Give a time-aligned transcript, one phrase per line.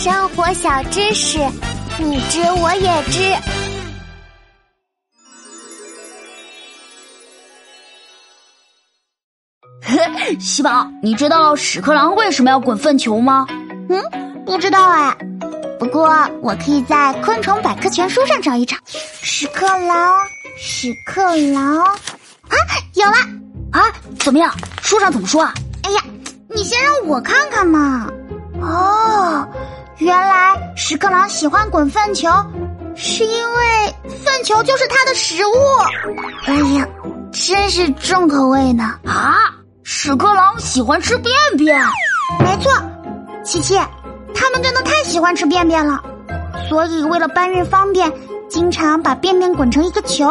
[0.00, 1.36] 生活小知识，
[1.98, 3.20] 你知我也知。
[10.40, 13.46] 西宝，你知道屎壳郎为什么要滚粪球吗？
[13.90, 14.02] 嗯，
[14.46, 15.14] 不知道哎。
[15.78, 16.08] 不过
[16.40, 18.78] 我可以在《昆虫百科全书》上找一找。
[18.86, 20.18] 屎壳郎，
[20.56, 21.22] 屎壳
[21.52, 21.92] 郎，啊，
[22.94, 23.16] 有了！
[23.72, 24.50] 啊，怎么样？
[24.80, 25.52] 书上怎么说啊？
[25.82, 26.02] 哎呀，
[26.48, 28.08] 你先让我看看嘛。
[28.62, 28.99] 哦，
[30.00, 32.30] 原来屎壳郎喜欢滚粪球，
[32.94, 35.52] 是因为粪球就是它的食物。
[36.46, 36.88] 哎呀，
[37.30, 38.98] 真是重口味呢！
[39.04, 39.36] 啊，
[39.84, 41.78] 屎壳郎喜欢吃便便？
[42.38, 42.72] 没错，
[43.44, 43.78] 琪琪，
[44.34, 46.02] 他们真的太喜欢吃便便了，
[46.70, 48.10] 所以为了搬运方便，
[48.48, 50.30] 经常把便便滚成一个球，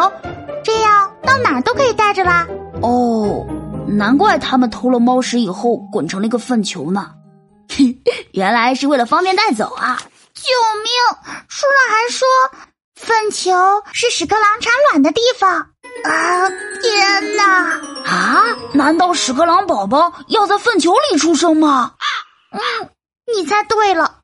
[0.64, 2.44] 这样到哪儿都可以带着啦。
[2.82, 3.46] 哦，
[3.86, 7.12] 难怪他们偷了猫屎以后滚成了一个粪球呢。
[8.32, 9.98] 原来是为了方便带走啊！
[10.34, 10.42] 救
[10.82, 10.90] 命！
[11.48, 12.26] 书上还说，
[12.94, 13.50] 粪球
[13.92, 15.50] 是屎壳郎产卵的地方
[16.04, 16.48] 啊！
[16.82, 17.80] 天哪！
[18.04, 18.44] 啊？
[18.72, 21.92] 难道屎壳郎宝宝要在粪球里出生吗？
[22.52, 22.60] 嗯，
[23.34, 24.16] 你猜对了，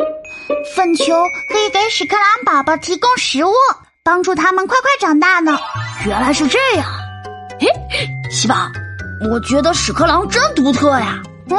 [0.75, 1.05] 粪球
[1.53, 3.53] 可以给屎壳郎宝宝提供食物，
[4.05, 5.59] 帮助他们快快长大呢。
[6.07, 6.87] 原来是这样！
[7.61, 7.69] 嘿，
[8.31, 8.55] 西宝，
[9.31, 11.21] 我觉得屎壳郎真独特呀。
[11.51, 11.59] 嗯，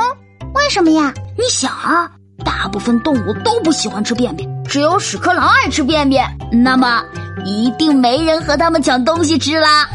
[0.53, 1.14] 为什么呀？
[1.38, 2.09] 你想啊，
[2.44, 7.02] 大部分动物都不喜欢吃便便，只有屎壳郎爱吃便便，那么
[7.45, 9.88] 一定没人和他们抢东西吃啦。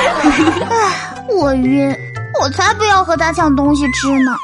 [1.28, 1.94] 我晕，
[2.40, 4.36] 我才不要和他抢东西吃呢。